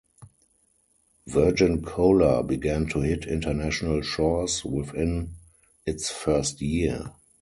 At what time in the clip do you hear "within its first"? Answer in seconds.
4.65-6.59